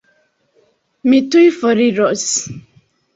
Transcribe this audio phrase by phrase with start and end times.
[1.11, 2.25] Mi tuj foriros.